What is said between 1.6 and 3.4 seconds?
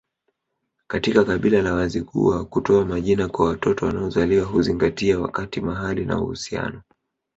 la Wazigua kutoa majina